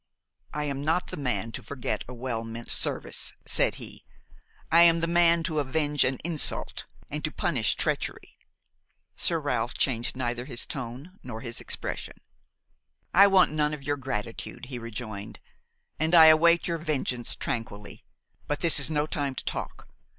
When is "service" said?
2.71-3.33